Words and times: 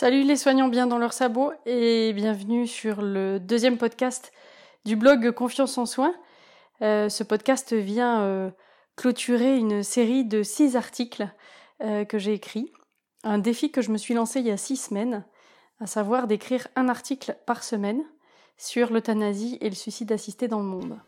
Salut 0.00 0.22
les 0.22 0.36
soignants 0.36 0.68
bien 0.68 0.86
dans 0.86 0.96
leurs 0.96 1.12
sabots 1.12 1.52
et 1.66 2.14
bienvenue 2.14 2.66
sur 2.66 3.02
le 3.02 3.38
deuxième 3.38 3.76
podcast 3.76 4.32
du 4.86 4.96
blog 4.96 5.30
Confiance 5.32 5.76
en 5.76 5.84
soins. 5.84 6.14
Euh, 6.80 7.10
ce 7.10 7.22
podcast 7.22 7.74
vient 7.74 8.22
euh, 8.22 8.50
clôturer 8.96 9.58
une 9.58 9.82
série 9.82 10.24
de 10.24 10.42
six 10.42 10.74
articles 10.74 11.28
euh, 11.82 12.06
que 12.06 12.16
j'ai 12.16 12.32
écrits. 12.32 12.72
Un 13.24 13.36
défi 13.36 13.70
que 13.70 13.82
je 13.82 13.90
me 13.90 13.98
suis 13.98 14.14
lancé 14.14 14.40
il 14.40 14.46
y 14.46 14.50
a 14.50 14.56
six 14.56 14.78
semaines, 14.78 15.22
à 15.80 15.86
savoir 15.86 16.28
d'écrire 16.28 16.66
un 16.76 16.88
article 16.88 17.36
par 17.44 17.62
semaine 17.62 18.02
sur 18.56 18.94
l'euthanasie 18.94 19.58
et 19.60 19.68
le 19.68 19.76
suicide 19.76 20.12
assisté 20.12 20.48
dans 20.48 20.60
le 20.60 20.64
monde. 20.64 20.98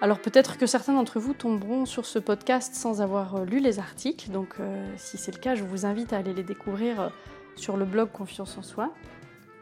Alors 0.00 0.20
peut-être 0.20 0.58
que 0.58 0.66
certains 0.66 0.92
d'entre 0.92 1.18
vous 1.18 1.34
tomberont 1.34 1.84
sur 1.84 2.06
ce 2.06 2.20
podcast 2.20 2.74
sans 2.74 3.02
avoir 3.02 3.34
euh, 3.34 3.44
lu 3.44 3.58
les 3.58 3.80
articles, 3.80 4.30
donc 4.30 4.54
euh, 4.60 4.86
si 4.96 5.18
c'est 5.18 5.32
le 5.32 5.40
cas, 5.40 5.56
je 5.56 5.64
vous 5.64 5.86
invite 5.86 6.12
à 6.12 6.18
aller 6.18 6.32
les 6.32 6.44
découvrir 6.44 7.00
euh, 7.00 7.08
sur 7.56 7.76
le 7.76 7.84
blog 7.84 8.12
Confiance 8.12 8.56
en 8.56 8.62
soi. 8.62 8.92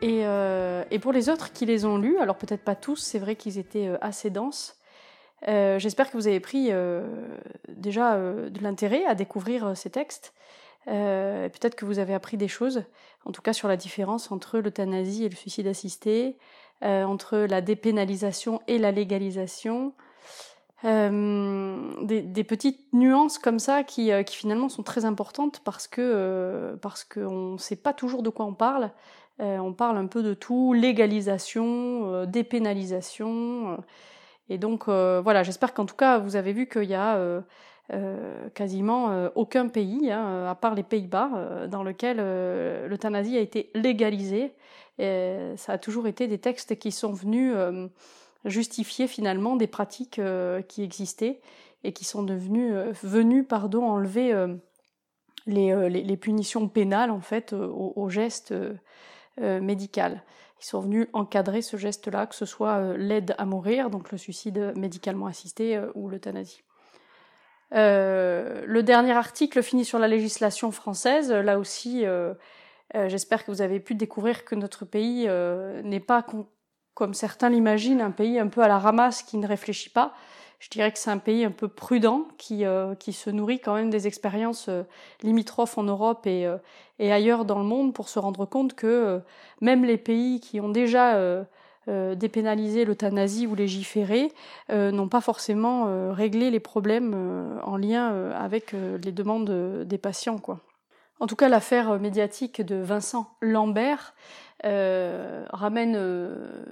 Et, 0.02 0.24
et 0.90 0.98
pour 0.98 1.10
les 1.10 1.30
autres 1.30 1.54
qui 1.54 1.64
les 1.64 1.86
ont 1.86 1.96
lus, 1.96 2.18
alors 2.18 2.36
peut-être 2.36 2.62
pas 2.62 2.74
tous, 2.74 2.96
c'est 2.96 3.18
vrai 3.18 3.34
qu'ils 3.34 3.56
étaient 3.56 3.90
assez 4.02 4.28
denses, 4.28 4.76
j'espère 5.46 6.10
que 6.10 6.18
vous 6.18 6.26
avez 6.26 6.38
pris 6.38 6.70
déjà 7.70 8.18
de 8.18 8.62
l'intérêt 8.62 9.06
à 9.06 9.14
découvrir 9.14 9.74
ces 9.74 9.88
textes. 9.88 10.34
peut-être 10.84 11.76
que 11.76 11.87
vous 11.87 11.98
avez 11.98 12.12
appris 12.12 12.37
des 12.37 12.46
choses, 12.46 12.84
en 13.24 13.32
tout 13.32 13.40
cas 13.40 13.54
sur 13.54 13.68
la 13.68 13.78
différence 13.78 14.30
entre 14.30 14.59
l'euthanasie 14.59 15.24
et 15.24 15.30
le 15.30 15.34
suicide 15.34 15.66
assisté, 15.66 16.37
entre 16.82 17.38
la 17.38 17.62
dépénalisation 17.62 18.60
et 18.68 18.76
la 18.76 18.92
légalisation, 18.92 19.95
euh, 20.85 22.05
des, 22.05 22.45
petites 22.45 22.93
nuances 22.93 23.38
comme 23.38 23.59
ça 23.59 23.82
qui, 23.82 24.13
euh, 24.13 24.23
qui, 24.23 24.37
finalement 24.37 24.69
sont 24.69 24.82
très 24.82 25.07
importantes 25.07 25.60
parce 25.65 25.88
que 25.88 26.02
euh, 26.02 26.77
parce 26.77 27.02
qu'on 27.02 27.52
ne 27.52 27.59
sait 27.59 27.77
pas 27.77 27.95
toujours 27.95 28.23
de 28.23 28.29
quoi 28.29 28.45
on 28.45 28.55
parle. 28.55 28.91
Euh, 29.41 29.59
on 29.59 29.73
parle 29.73 29.97
un 29.97 30.07
peu 30.07 30.23
de 30.23 30.35
tout, 30.35 30.74
légalisation, 30.74 32.24
dépénalisation. 32.27 33.79
et 34.49 34.59
donc 34.59 34.88
voilà, 34.88 35.43
j'espère 35.43 35.74
qu'en 35.74 35.87
tout 35.87 35.97
cas 35.97 36.19
vous 36.19 36.37
avez 36.37 36.52
vu 36.52 36.69
qu'il 36.69 36.85
y 36.85 36.95
a 36.95 37.43
quasiment 38.54 39.30
aucun 39.35 39.69
pays, 39.69 40.10
hein, 40.10 40.47
à 40.47 40.54
part 40.54 40.74
les 40.74 40.82
Pays-Bas, 40.82 41.66
dans 41.69 41.82
lequel 41.82 42.16
l'euthanasie 42.88 43.37
a 43.37 43.41
été 43.41 43.71
légalisée. 43.74 44.54
Et 44.99 45.52
ça 45.57 45.74
a 45.74 45.79
toujours 45.79 46.07
été 46.07 46.29
des 46.29 46.38
textes 46.38 46.79
qui 46.79 46.91
sont 46.91 47.13
venus 47.13 47.54
justifier 48.46 49.06
finalement 49.06 49.56
des 49.56 49.66
pratiques 49.66 50.18
euh, 50.18 50.62
qui 50.62 50.82
existaient 50.82 51.40
et 51.84 51.92
qui 51.92 52.04
sont 52.04 52.22
devenues 52.22 52.74
euh, 52.74 52.92
venues 53.02 53.44
pardon 53.44 53.84
enlever 53.84 54.32
euh, 54.32 54.54
les, 55.46 55.88
les, 55.88 56.16
punitions 56.16 56.68
pénales 56.68 57.10
en 57.10 57.20
fait 57.20 57.52
au, 57.52 58.08
geste 58.08 58.52
médical. 59.38 60.24
Ils 60.60 60.64
sont 60.64 60.80
venus 60.80 61.06
encadrer 61.12 61.62
ce 61.62 61.76
geste-là, 61.76 62.26
que 62.26 62.34
ce 62.34 62.46
soit 62.46 62.96
l'aide 62.96 63.36
à 63.38 63.44
mourir, 63.44 63.88
donc 63.88 64.10
le 64.10 64.19
suicide 64.19 64.72
médicalement 64.74 65.26
assisté 65.26 65.80
ou 65.94 66.08
l'euthanasie. 66.08 66.64
le 67.70 68.80
dernier 68.80 69.12
article 69.12 69.62
finit 69.62 69.84
sur 69.84 70.00
la 70.00 70.08
législation 70.08 70.72
française. 70.72 71.30
Là 71.30 71.60
aussi, 71.60 72.04
j'espère 72.92 73.44
que 73.44 73.52
vous 73.52 73.62
avez 73.62 73.78
pu 73.78 73.94
découvrir 73.94 74.44
que 74.44 74.56
notre 74.56 74.84
pays 74.84 75.28
n'est 75.84 76.00
pas 76.00 76.26
comme 76.97 77.12
certains 77.12 77.50
l'imaginent, 77.50 78.00
un 78.00 78.10
pays 78.10 78.41
un 78.41 78.48
peu 78.48 78.62
à 78.62 78.69
la 78.69 78.78
ramasse 78.78 79.22
qui 79.22 79.36
ne 79.36 79.47
réfléchit 79.47 79.91
pas. 79.91 80.14
Je 80.60 80.70
dirais 80.70 80.91
que 80.91 80.98
c'est 80.98 81.10
un 81.10 81.19
pays 81.19 81.44
un 81.44 81.50
peu 81.50 81.69
prudent 81.69 82.26
qui, 82.38 82.64
euh, 82.64 82.94
qui 82.94 83.12
se 83.12 83.28
nourrit 83.28 83.60
quand 83.60 83.74
même 83.74 83.90
des 83.90 84.06
expériences 84.06 84.70
euh, 84.70 84.82
limitrophes 85.22 85.76
en 85.76 85.82
Europe 85.82 86.26
et, 86.26 86.46
euh, 86.46 86.56
et 86.98 87.12
ailleurs 87.12 87.44
dans 87.44 87.58
le 87.58 87.66
monde 87.66 87.92
pour 87.92 88.08
se 88.08 88.18
rendre 88.18 88.46
compte 88.46 88.72
que 88.72 89.20
même 89.60 89.84
les 89.84 89.98
pays 89.98 90.40
qui 90.40 90.58
ont 90.58 90.70
déjà 90.70 91.44
dépénalisé 91.86 92.86
l'euthanasie 92.86 93.46
ou 93.46 93.54
légiféré 93.54 94.32
n'ont 94.70 95.08
pas 95.08 95.20
forcément 95.20 96.12
réglé 96.14 96.50
les 96.50 96.58
problèmes 96.58 97.60
en 97.62 97.76
lien 97.76 98.32
avec 98.32 98.72
les 98.72 99.12
demandes 99.12 99.84
des 99.84 99.98
patients. 99.98 100.38
Quoi. 100.38 100.60
En 101.19 101.27
tout 101.27 101.37
cas, 101.37 101.49
l'affaire 101.49 101.99
médiatique 101.99 102.60
de 102.60 102.77
Vincent 102.77 103.31
Lambert 103.41 104.15
euh, 104.65 105.47
ramène 105.50 105.94
euh, 105.97 106.65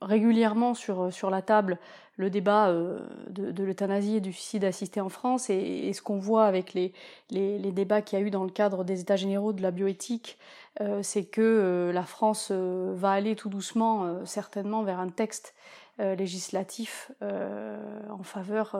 régulièrement 0.00 0.74
sur, 0.74 1.12
sur 1.12 1.30
la 1.30 1.42
table 1.42 1.78
le 2.16 2.30
débat 2.30 2.68
euh, 2.68 3.00
de, 3.28 3.50
de 3.50 3.64
l'euthanasie 3.64 4.16
et 4.16 4.20
du 4.20 4.32
suicide 4.32 4.64
assisté 4.64 5.00
en 5.00 5.08
France 5.08 5.50
et, 5.50 5.56
et 5.56 5.92
ce 5.92 6.00
qu'on 6.00 6.18
voit 6.18 6.44
avec 6.44 6.72
les, 6.72 6.92
les, 7.30 7.58
les 7.58 7.72
débats 7.72 8.02
qu'il 8.02 8.18
y 8.18 8.22
a 8.22 8.24
eu 8.24 8.30
dans 8.30 8.44
le 8.44 8.50
cadre 8.50 8.84
des 8.84 9.00
États 9.00 9.16
généraux 9.16 9.52
de 9.52 9.62
la 9.62 9.70
bioéthique, 9.70 10.38
euh, 10.80 11.00
c'est 11.02 11.24
que 11.24 11.90
la 11.92 12.04
France 12.04 12.50
va 12.52 13.10
aller 13.10 13.36
tout 13.36 13.48
doucement 13.48 14.24
certainement 14.24 14.82
vers 14.82 14.98
un 14.98 15.08
texte 15.08 15.54
législatif 15.98 17.12
en 17.20 18.22
faveur 18.22 18.76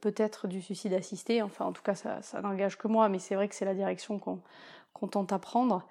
peut-être 0.00 0.48
du 0.48 0.60
suicide 0.60 0.94
assisté. 0.94 1.42
Enfin, 1.42 1.64
en 1.64 1.72
tout 1.72 1.82
cas, 1.82 1.94
ça, 1.94 2.40
n'engage 2.42 2.76
que 2.76 2.88
moi, 2.88 3.08
mais 3.08 3.18
c'est 3.18 3.34
vrai 3.34 3.48
que 3.48 3.54
c'est 3.54 3.64
la 3.64 3.74
direction 3.74 4.18
qu'on 4.18 5.08
tente 5.08 5.32
à 5.32 5.38
prendre. 5.38 5.86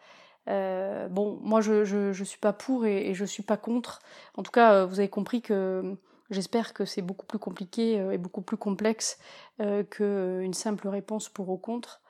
Euh, 0.47 1.07
bon, 1.07 1.39
moi 1.41 1.61
je, 1.61 1.85
je, 1.85 2.13
je, 2.13 2.23
suis 2.23 2.37
pas 2.37 2.53
pour 2.53 2.85
et, 2.85 3.09
et, 3.09 3.13
je 3.13 3.25
suis 3.25 3.43
pas 3.43 3.57
contre. 3.57 3.99
En 4.35 4.43
tout 4.43 4.51
cas, 4.51 4.73
euh, 4.73 4.85
vous 4.85 4.99
avez 4.99 5.09
compris 5.09 5.41
que 5.41 5.97
j'espère 6.29 6.73
que 6.73 6.85
c'est 6.85 7.01
beaucoup 7.01 7.25
plus 7.25 7.39
compliqué 7.39 7.99
euh, 7.99 8.11
et 8.11 8.17
beaucoup 8.17 8.41
plus 8.41 8.57
complexe 8.57 9.17
euh, 9.59 9.83
qu'une 9.83 10.53
simple 10.53 10.87
réponse 10.87 11.29
pour 11.29 11.49
ou 11.49 11.57
contre. 11.57 12.01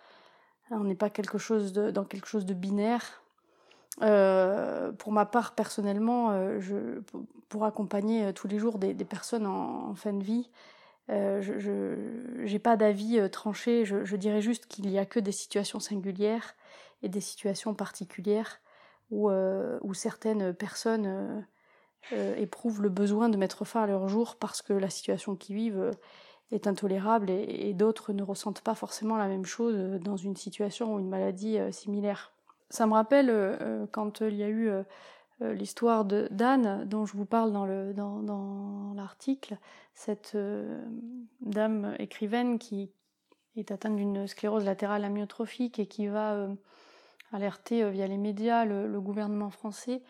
On 0.71 0.83
n'est 0.83 0.95
pas 0.95 1.09
quelque 1.09 1.37
chose 1.37 1.73
de, 1.73 1.91
dans 1.91 2.03
quelque 2.03 2.27
chose 2.27 2.45
de 2.45 2.53
binaire. 2.53 3.21
Euh, 4.01 4.91
pour 4.91 5.11
ma 5.11 5.25
part, 5.25 5.55
personnellement, 5.55 6.31
euh, 6.31 7.01
pour 7.49 7.65
accompagner 7.65 8.33
tous 8.33 8.47
les 8.47 8.59
jours 8.59 8.77
des, 8.77 8.93
personnes 9.05 9.47
en, 9.47 9.93
fin 9.95 10.13
de 10.13 10.23
vie, 10.23 10.49
euh, 11.09 11.41
je 11.41 12.51
n'ai 12.51 12.59
pas 12.59 12.77
d'avis 12.77 13.29
tranché. 13.31 13.85
Je, 13.85 14.15
dirais 14.15 14.41
juste 14.41 14.67
qu'il 14.67 14.87
n'y 14.87 14.99
a 14.99 15.05
que 15.05 15.19
des 15.19 15.31
situations 15.31 15.79
singulières 15.79 16.55
et 17.03 17.09
des 17.09 17.21
situations 17.21 17.73
particulières 17.73 18.59
où, 19.11 19.29
euh, 19.29 19.79
certaines 19.93 20.53
personnes 20.53 21.05
euh, 21.05 21.41
euh, 22.13 22.35
éprouvent 22.35 22.83
le 22.83 22.89
besoin 22.89 23.29
de 23.29 23.37
mettre 23.37 23.65
fin 23.65 23.83
à 23.83 23.87
leur 23.87 24.07
jour 24.07 24.35
parce 24.35 24.61
que 24.61 24.73
la 24.73 24.91
situation 24.91 25.35
qu'ils 25.35 25.55
vivent 25.55 25.79
euh, 25.79 25.91
est 26.51 26.67
intolérable 26.67 27.31
et, 27.31 27.73
d'autres 27.73 28.13
ne 28.13 28.21
ressentent 28.21 28.61
pas 28.61 28.75
forcément 28.75 29.17
la 29.17 29.27
même 29.27 29.45
chose 29.45 29.99
dans 30.01 30.15
une 30.15 30.35
situation 30.35 30.93
ou 30.93 30.99
une 30.99 31.09
maladie 31.09 31.57
euh, 31.57 31.71
similaire. 31.71 32.34
Ça 32.75 32.85
me 32.87 32.93
rappelle 32.93 33.29
euh, 33.29 33.85
quand 33.91 34.21
il 34.21 34.35
y 34.35 34.43
a 34.43 34.49
eu 34.49 34.69
l'histoire 35.41 36.05
d'Anne 36.05 36.85
dont 36.85 37.05
je 37.05 37.17
vous 37.17 37.25
parle 37.25 37.51
dans 37.51 37.65
le 37.65 37.93
dans, 37.93 38.21
dans 38.21 38.93
l'article 38.95 39.57
cette 39.93 40.33
euh, 40.35 40.81
dame 41.41 41.95
écrivaine 41.99 42.57
qui 42.57 42.89
est 43.57 43.71
atteinte 43.71 43.95
d'une 43.95 44.27
sclérose 44.27 44.65
latérale 44.65 45.03
amyotrophique 45.03 45.79
et 45.79 45.87
qui 45.87 46.07
va 46.07 46.33
euh, 46.33 46.53
alerter 47.31 47.83
euh, 47.83 47.89
via 47.89 48.07
les 48.07 48.17
médias 48.17 48.65
le, 48.65 48.99
gouvernement 48.99 49.49
français 49.49 50.01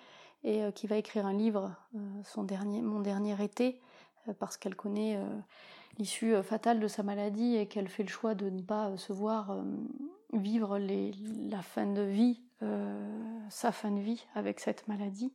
et 0.44 0.64
euh, 0.64 0.72
qui 0.72 0.88
va 0.88 0.98
écrire 0.98 1.26
un 1.26 1.34
livre, 1.34 1.76
euh, 1.96 2.00
son 2.24 2.44
dernier, 2.44 2.82
mon 2.82 3.00
dernier 3.00 3.42
été, 3.44 3.82
parce 4.40 4.58
qu'elle 4.58 4.76
connaît 4.76 5.20
l'issue 6.00 6.34
fatale 6.42 6.80
de 6.80 6.88
sa 6.88 7.04
maladie 7.04 7.58
et 7.58 7.68
qu'elle 7.68 7.88
fait 7.88 8.02
le 8.02 8.10
choix 8.10 8.34
de 8.34 8.50
ne 8.50 8.64
pas 8.64 8.98
se 8.98 9.14
voir 9.14 9.56
vivre 10.34 10.80
la 10.80 11.62
fin 11.62 11.86
de 11.86 12.02
vie, 12.02 12.42
sa 13.50 13.72
fin 13.72 13.92
de 13.92 14.00
vie 14.00 14.26
avec 14.34 14.60
cette 14.60 14.88
maladie. 14.88 15.34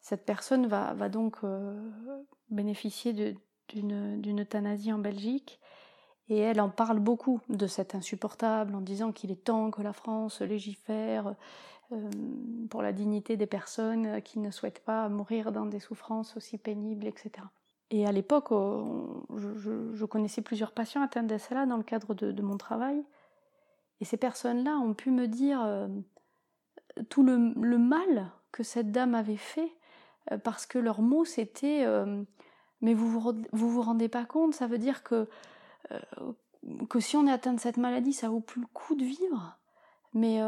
Cette 0.00 0.24
personne 0.24 0.66
va, 0.66 0.92
va 0.94 1.08
donc 1.08 1.38
bénéficier 2.50 3.12
d'une 3.68 4.40
euthanasie 4.40 4.92
en 4.92 4.98
Belgique 4.98 5.60
et 6.28 6.38
elle 6.38 6.60
en 6.60 6.70
parle 6.70 6.98
beaucoup 6.98 7.40
de 7.48 7.66
cet 7.66 7.94
insupportable 7.94 8.74
en 8.74 8.80
disant 8.80 9.12
qu'il 9.12 9.30
est 9.30 9.44
temps 9.44 9.70
que 9.70 9.82
la 9.82 9.92
France 9.92 10.40
légifère 10.40 11.34
euh, 11.92 12.10
pour 12.68 12.82
la 12.82 12.92
dignité 12.92 13.36
des 13.36 13.46
personnes 13.46 14.20
qui 14.22 14.40
ne 14.40 14.50
souhaitent 14.50 14.84
pas 14.84 15.08
mourir 15.08 15.52
dans 15.52 15.66
des 15.66 15.78
souffrances 15.78 16.36
aussi 16.36 16.58
pénibles, 16.58 17.06
etc. 17.06 17.30
Et 17.90 18.06
à 18.06 18.10
l'époque, 18.10 18.48
je, 19.36 19.92
je, 19.94 20.04
connaissais 20.04 20.42
plusieurs 20.42 20.72
patients 20.72 21.02
atteints 21.02 21.22
de 21.22 21.38
cela 21.38 21.66
dans 21.66 21.76
le 21.76 21.84
cadre 21.84 22.14
de, 22.14 22.32
de, 22.32 22.42
mon 22.42 22.56
travail. 22.56 23.04
Et 24.00 24.04
ces 24.04 24.16
personnes-là 24.16 24.76
ont 24.78 24.94
pu 24.94 25.12
me 25.12 25.28
dire 25.28 25.62
euh, 25.62 25.86
tout 27.08 27.22
le, 27.22 27.78
mal 27.78 28.30
que 28.52 28.62
cette 28.62 28.92
dame 28.92 29.14
avait 29.14 29.36
fait, 29.36 29.72
euh, 30.32 30.38
parce 30.38 30.66
que 30.66 30.78
leurs 30.78 31.02
mots 31.02 31.24
c'était 31.24 31.84
euh, 31.84 32.22
Mais 32.80 32.94
vous 32.94 33.20
vous, 33.52 33.82
rendez 33.82 34.08
pas 34.08 34.24
compte, 34.24 34.54
ça 34.54 34.66
veut 34.66 34.78
dire 34.78 35.02
que 35.02 35.28
euh, 35.92 36.00
que 36.88 37.00
si 37.00 37.16
on 37.16 37.26
est 37.26 37.32
atteint 37.32 37.54
de 37.54 37.60
cette 37.60 37.76
maladie, 37.76 38.12
ça 38.12 38.28
vaut 38.28 38.40
plus 38.40 38.60
le 38.60 38.66
coup 38.72 38.96
de 38.96 39.04
vivre. 39.04 39.56
Mais, 40.14 40.40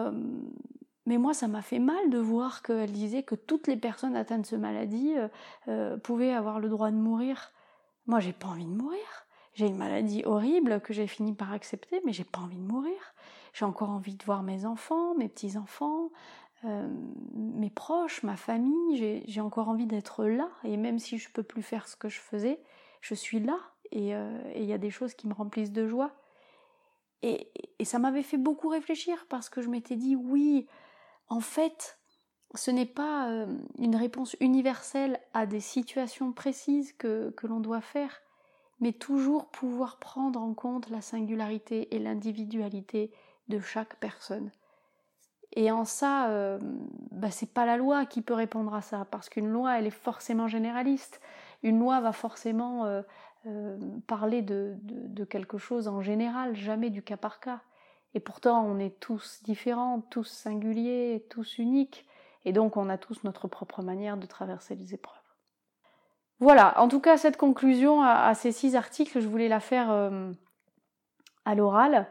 mais 1.06 1.16
moi, 1.16 1.32
ça 1.32 1.46
m'a 1.46 1.62
fait 1.62 1.78
mal 1.78 2.10
de 2.10 2.18
voir 2.18 2.62
qu'elle 2.62 2.90
disait 2.90 3.22
que 3.22 3.36
toutes 3.36 3.68
les 3.68 3.76
personnes 3.76 4.16
atteintes 4.16 4.40
de 4.40 4.46
cette 4.46 4.58
maladie 4.58 5.14
pouvaient 6.02 6.32
avoir 6.32 6.58
le 6.58 6.68
droit 6.68 6.90
de 6.90 6.96
mourir. 6.96 7.52
Moi, 8.06 8.18
j'ai 8.18 8.32
pas 8.32 8.48
envie 8.48 8.64
de 8.64 8.70
mourir. 8.70 8.98
j'ai 9.54 9.68
une 9.68 9.76
maladie 9.76 10.24
horrible 10.24 10.80
que 10.80 10.92
j'ai 10.92 11.06
fini 11.06 11.34
par 11.34 11.52
accepter, 11.52 12.00
mais 12.04 12.12
j'ai 12.12 12.24
pas 12.24 12.40
envie 12.40 12.56
de 12.56 12.66
mourir. 12.66 12.98
J'ai 13.52 13.64
encore 13.64 13.90
envie 13.90 14.14
de 14.14 14.24
voir 14.24 14.42
mes 14.42 14.64
enfants, 14.64 15.14
mes 15.14 15.28
petits-enfants, 15.28 16.10
euh, 16.64 16.88
mes 17.34 17.70
proches, 17.70 18.22
ma 18.22 18.36
famille. 18.36 19.22
J'ai 19.26 19.40
encore 19.40 19.68
envie 19.68 19.86
d'être 19.86 20.24
là. 20.24 20.50
Et 20.64 20.76
même 20.76 20.98
si 20.98 21.18
je 21.18 21.30
peux 21.30 21.42
plus 21.42 21.62
faire 21.62 21.88
ce 21.88 21.96
que 21.96 22.08
je 22.08 22.20
faisais, 22.20 22.60
je 23.00 23.14
suis 23.14 23.40
là. 23.40 23.58
Et 23.90 24.10
il 24.54 24.64
y 24.64 24.72
a 24.74 24.78
des 24.78 24.90
choses 24.90 25.14
qui 25.14 25.26
me 25.28 25.32
remplissent 25.32 25.72
de 25.72 25.86
joie. 25.86 26.12
Et, 27.22 27.50
et 27.78 27.84
ça 27.84 27.98
m'avait 27.98 28.22
fait 28.22 28.36
beaucoup 28.36 28.68
réfléchir 28.68 29.26
parce 29.28 29.48
que 29.48 29.62
je 29.62 29.68
m'étais 29.68 29.96
dit, 29.96 30.14
oui, 30.14 30.66
en 31.28 31.40
fait, 31.40 31.98
ce 32.54 32.70
n'est 32.70 32.86
pas 32.86 33.30
euh, 33.30 33.46
une 33.78 33.96
réponse 33.96 34.36
universelle 34.40 35.20
à 35.34 35.46
des 35.46 35.60
situations 35.60 36.32
précises 36.32 36.92
que, 36.92 37.30
que 37.30 37.46
l'on 37.46 37.60
doit 37.60 37.80
faire, 37.80 38.20
mais 38.80 38.92
toujours 38.92 39.48
pouvoir 39.50 39.98
prendre 39.98 40.40
en 40.40 40.54
compte 40.54 40.88
la 40.88 41.00
singularité 41.00 41.94
et 41.94 41.98
l'individualité 41.98 43.12
de 43.48 43.60
chaque 43.60 43.96
personne. 43.96 44.50
Et 45.52 45.70
en 45.70 45.84
ça, 45.84 46.28
euh, 46.28 46.58
bah, 47.10 47.30
c'est 47.30 47.52
pas 47.52 47.66
la 47.66 47.76
loi 47.76 48.06
qui 48.06 48.22
peut 48.22 48.34
répondre 48.34 48.74
à 48.74 48.82
ça, 48.82 49.06
parce 49.10 49.28
qu'une 49.28 49.48
loi, 49.48 49.78
elle 49.78 49.86
est 49.86 49.90
forcément 49.90 50.46
généraliste. 50.46 51.20
Une 51.62 51.78
loi 51.78 52.00
va 52.00 52.12
forcément 52.12 52.84
euh, 53.46 53.78
parler 54.06 54.42
de, 54.42 54.76
de, 54.82 55.24
quelque 55.24 55.58
chose 55.58 55.88
en 55.88 56.02
général, 56.02 56.54
jamais 56.54 56.90
du 56.90 57.02
cas 57.02 57.16
par 57.16 57.40
cas. 57.40 57.60
Et 58.14 58.20
pourtant, 58.20 58.64
on 58.64 58.78
est 58.78 59.00
tous 59.00 59.42
différents, 59.42 60.00
tous 60.10 60.24
singuliers, 60.24 61.26
tous 61.30 61.58
uniques. 61.58 62.06
Et 62.44 62.52
donc, 62.52 62.76
on 62.76 62.88
a 62.88 62.98
tous 62.98 63.24
notre 63.24 63.48
propre 63.48 63.82
manière 63.82 64.16
de 64.16 64.26
traverser 64.26 64.74
les 64.74 64.94
épreuves. 64.94 65.16
Voilà, 66.40 66.80
en 66.80 66.88
tout 66.88 67.00
cas, 67.00 67.16
cette 67.16 67.36
conclusion 67.36 68.02
à, 68.02 68.32
ces 68.34 68.52
six 68.52 68.76
articles, 68.76 69.20
je 69.20 69.26
voulais 69.26 69.48
la 69.48 69.60
faire 69.60 69.90
euh, 69.90 70.32
à 71.44 71.54
l'oral. 71.54 72.06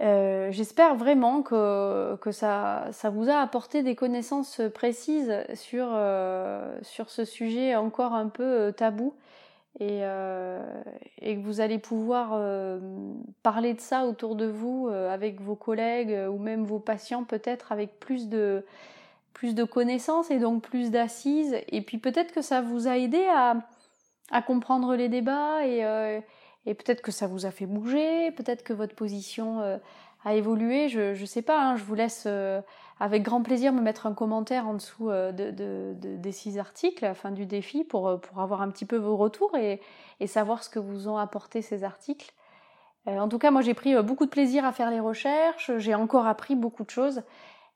Euh, 0.00 0.50
j'espère 0.50 0.96
vraiment 0.96 1.42
que, 1.42 2.16
que 2.16 2.32
ça, 2.32 2.88
ça, 2.92 3.10
vous 3.10 3.28
a 3.28 3.36
apporté 3.36 3.82
des 3.82 3.94
connaissances 3.94 4.60
précises 4.74 5.32
sur, 5.54 5.86
euh, 5.92 6.76
sur 6.82 7.10
ce 7.10 7.24
sujet 7.24 7.76
encore 7.76 8.14
un 8.14 8.28
peu 8.28 8.72
tabou 8.76 9.14
et, 9.78 10.00
et, 10.00 11.36
que 11.36 11.40
vous 11.42 11.60
allez 11.60 11.78
pouvoir 11.78 12.38
parler 13.42 13.74
de 13.74 13.80
ça 13.80 14.04
autour 14.04 14.36
de 14.36 14.46
vous 14.46 14.88
avec 14.88 15.40
vos 15.40 15.56
collègues 15.56 16.14
ou 16.30 16.38
même 16.38 16.64
vos 16.64 16.78
patients 16.78 17.24
peut-être 17.24 17.72
avec 17.72 17.98
plus 17.98 18.28
de, 18.28 18.64
plus 19.32 19.54
de 19.54 19.64
connaissances 19.64 20.30
et 20.30 20.38
donc 20.38 20.62
plus 20.62 20.90
d'assises. 20.90 21.56
Et 21.68 21.80
puis 21.80 21.98
peut-être 21.98 22.32
que 22.32 22.42
ça 22.42 22.60
vous 22.60 22.86
a 22.86 22.98
aidé 22.98 23.24
à, 23.34 23.56
à 24.30 24.42
comprendre 24.42 24.94
les 24.94 25.08
débats 25.08 25.64
et, 25.66 25.84
euh, 25.84 26.20
et 26.66 26.74
peut-être 26.74 27.02
que 27.02 27.10
ça 27.10 27.26
vous 27.26 27.46
a 27.46 27.50
fait 27.50 27.66
bouger, 27.66 28.30
peut-être 28.32 28.62
que 28.62 28.72
votre 28.72 28.94
position 28.94 29.60
euh, 29.60 29.78
a 30.24 30.34
évolué. 30.34 30.88
Je 30.88 31.18
ne 31.18 31.26
sais 31.26 31.42
pas, 31.42 31.60
hein, 31.60 31.76
je 31.76 31.84
vous 31.84 31.94
laisse 31.94 32.24
euh, 32.26 32.60
avec 33.00 33.22
grand 33.22 33.42
plaisir 33.42 33.72
me 33.72 33.80
mettre 33.80 34.06
un 34.06 34.14
commentaire 34.14 34.68
en 34.68 34.74
dessous 34.74 35.08
de, 35.10 35.50
de, 35.50 35.94
des 35.98 36.32
six 36.32 36.58
articles, 36.58 37.04
la 37.04 37.14
fin 37.14 37.30
du 37.30 37.46
défi, 37.46 37.84
pour, 37.84 38.20
pour 38.20 38.40
avoir 38.40 38.62
un 38.62 38.70
petit 38.70 38.84
peu 38.84 38.96
vos 38.96 39.16
retours 39.16 39.56
et, 39.56 39.80
et 40.20 40.26
savoir 40.26 40.62
ce 40.62 40.70
que 40.70 40.78
vous 40.78 41.08
ont 41.08 41.16
apporté 41.16 41.62
ces 41.62 41.82
articles. 41.82 42.32
en 43.06 43.28
tout 43.28 43.38
cas, 43.38 43.50
moi 43.50 43.62
j'ai 43.62 43.74
pris 43.74 44.00
beaucoup 44.02 44.24
de 44.26 44.30
plaisir 44.30 44.64
à 44.64 44.70
faire 44.70 44.90
les 44.90 45.00
recherches, 45.00 45.72
j'ai 45.78 45.96
encore 45.96 46.26
appris 46.26 46.54
beaucoup 46.54 46.84
de 46.84 46.90
choses 46.90 47.22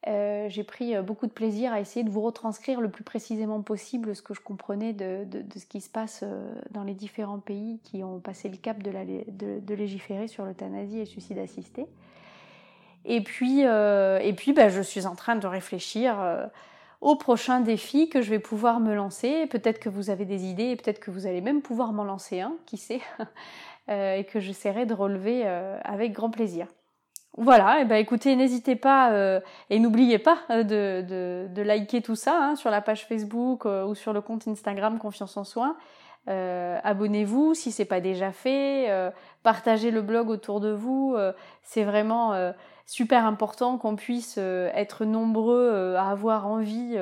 euh, 0.07 0.49
j'ai 0.49 0.63
pris 0.63 0.95
euh, 0.95 1.03
beaucoup 1.03 1.27
de 1.27 1.33
plaisir 1.33 1.73
à 1.73 1.81
essayer 1.81 2.05
de 2.05 2.11
vous 2.11 2.21
retranscrire 2.21 2.81
le 2.81 2.89
plus 2.89 3.03
précisément 3.03 3.61
possible 3.63 4.15
ce 4.15 4.23
que 4.23 4.35
je 4.35 4.41
comprenais 4.41 4.93
de, 4.93 5.27
ce 5.57 5.67
qui 5.67 5.81
se 5.81 5.91
passe 5.91 6.21
euh, 6.23 6.55
dans 6.71 6.85
les 6.85 6.95
différents 6.95 7.41
pays 7.41 7.81
qui 7.83 8.05
ont 8.05 8.21
passé 8.21 8.49
le 8.49 8.57
cap 8.57 8.81
de, 8.83 9.75
légiférer 9.75 10.29
sur 10.29 10.45
l'euthanasie 10.45 10.99
et 10.99 11.01
le 11.01 11.07
suicide 11.07 11.39
assisté. 11.39 11.87
Et 13.05 13.21
puis, 13.21 13.63
ben, 13.65 14.69
je 14.69 14.81
suis 14.81 15.07
en 15.07 15.15
train 15.15 15.37
de 15.37 15.47
réfléchir 15.47 16.21
euh, 16.21 16.47
au 17.01 17.17
prochain 17.17 17.61
défi 17.61 18.09
que 18.09 18.23
je 18.23 18.31
vais 18.31 18.39
pouvoir 18.39 18.79
me 18.81 18.95
lancer. 18.95 19.47
Peut-être 19.47 19.81
que 19.81 19.89
vous 19.89 20.11
avez 20.11 20.25
des 20.25 20.45
idées 20.45 20.77
peut-être 20.77 21.01
que 21.01 21.11
vous 21.11 21.27
allez 21.27 21.41
même 21.41 21.63
pouvoir 21.63 21.93
m'en 21.93 22.05
lancer 22.05 22.41
un, 22.41 22.55
qui 22.65 22.77
sait, 22.77 23.01
et 23.89 24.25
que 24.25 24.41
j'essaierai 24.41 24.87
de 24.87 24.95
relever 24.95 25.47
avec 25.47 26.13
grand 26.13 26.31
plaisir. 26.31 26.67
Voilà, 27.39 27.81
et 27.81 27.83
eh 27.83 27.85
ben 27.85 27.97
écoutez, 27.97 28.35
n'hésitez 28.35 28.77
pas 28.77 29.13
euh, 29.13 29.41
et 29.69 29.79
n'oubliez 29.79 30.19
pas 30.19 30.39
euh, 30.51 30.63
de, 30.63 31.47
de, 31.55 31.63
liker 31.63 32.01
tout 32.01 32.15
ça 32.15 32.35
hein, 32.41 32.57
sur 32.57 32.71
la 32.71 32.81
page 32.81 33.05
Facebook 33.05 33.67
euh, 33.67 33.85
ou 33.85 33.95
sur 33.95 34.15
le 34.15 34.23
compte 34.23 34.49
Instagram 34.49 34.99
Confiance 34.99 35.37
en 35.37 35.45
Soins. 35.45 35.77
Abonnez-vous 36.29 37.55
si 37.55 37.71
c'est 37.71 37.85
pas 37.85 38.01
déjà 38.01 38.33
fait, 38.33 38.91
partagez 39.45 39.93
le 39.93 40.03
blog 40.03 40.29
autour 40.29 40.59
de 40.59 40.73
vous. 40.73 41.17
c'est 41.63 41.85
vraiment 41.85 42.35
super 42.85 43.25
important 43.25 43.79
qu'on 43.79 43.95
puisse 43.95 44.37
être 44.37 45.05
nombreux 45.05 45.95
à 45.97 46.11
avoir 46.11 46.49
envie 46.49 46.97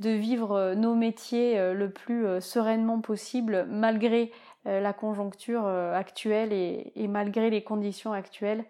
de 0.00 0.10
vivre 0.10 0.74
nos 0.74 0.94
métiers 0.94 1.72
le 1.72 1.88
plus 1.88 2.26
sereinement 2.42 3.00
possible 3.00 3.66
malgré 3.70 4.32
la 4.66 4.92
conjoncture 4.92 5.66
actuelle 5.66 6.52
et, 6.52 6.92
et 6.94 7.08
malgré 7.08 7.48
les 7.48 7.62
conditions 7.62 8.12
actuelles 8.12 8.66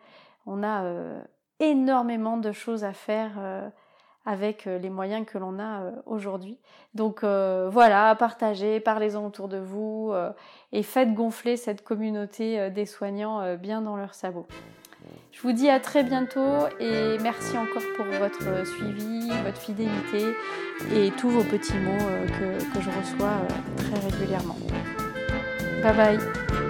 on 0.49 0.63
a 0.63 0.85
euh, 0.85 1.21
énormément 1.61 2.39
de 2.39 2.53
choses 2.53 2.83
à 2.83 2.93
faire 2.93 3.33
euh, 3.39 3.69
avec 4.25 4.67
euh, 4.67 4.79
les 4.79 4.91
moyens 4.91 5.27
que 5.27 5.39
l'on 5.39 5.59
a 5.61 5.93
aujourd'hui. 6.07 6.59
Donc 6.95 7.23
voilà, 7.23 8.17
partagez, 8.17 8.81
parlez-en 8.81 9.25
autour 9.25 9.49
de 9.49 9.59
vous 9.59 10.13
et 10.73 10.83
faites 10.83 11.15
gonfler 11.15 11.57
cette 11.57 11.85
communauté 11.85 12.71
des 12.71 12.87
soignants 12.87 13.57
bien 13.57 13.83
dans 13.83 13.97
leur 13.97 14.15
sabot. 14.15 14.47
Je 15.31 15.41
vous 15.43 15.53
dis 15.53 15.71
à 15.71 15.79
très 15.79 16.03
bientôt 16.03 16.67
et 16.81 17.19
merci 17.21 17.57
encore 17.57 17.85
pour 17.97 18.07
votre 18.07 18.67
suivi, 18.67 19.31
votre 19.45 19.59
fidélité 19.59 20.27
et 20.93 21.13
tous 21.13 21.31
vos 21.31 21.45
petits 21.45 21.79
mots 21.79 22.09
que, 22.27 22.75
que 22.75 22.81
je 22.81 22.91
reçois 22.91 23.37
très 23.77 24.09
régulièrement. 24.11 24.57
Bye 25.83 25.97
bye 25.97 26.68